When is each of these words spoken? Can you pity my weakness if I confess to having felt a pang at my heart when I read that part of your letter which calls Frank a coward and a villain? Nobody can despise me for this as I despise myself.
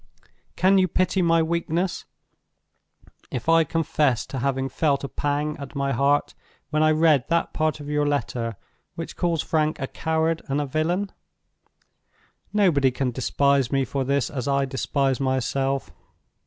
Can 0.55 0.79
you 0.79 0.87
pity 0.87 1.21
my 1.21 1.43
weakness 1.43 2.05
if 3.29 3.47
I 3.47 3.63
confess 3.63 4.25
to 4.25 4.39
having 4.39 4.67
felt 4.67 5.03
a 5.03 5.07
pang 5.07 5.55
at 5.57 5.75
my 5.75 5.91
heart 5.91 6.33
when 6.71 6.81
I 6.81 6.89
read 6.89 7.25
that 7.27 7.53
part 7.53 7.79
of 7.79 7.87
your 7.87 8.07
letter 8.07 8.55
which 8.95 9.15
calls 9.15 9.43
Frank 9.43 9.79
a 9.79 9.85
coward 9.85 10.41
and 10.47 10.59
a 10.59 10.65
villain? 10.65 11.11
Nobody 12.51 12.89
can 12.89 13.11
despise 13.11 13.71
me 13.71 13.85
for 13.85 14.03
this 14.03 14.31
as 14.31 14.47
I 14.47 14.65
despise 14.65 15.19
myself. 15.19 15.91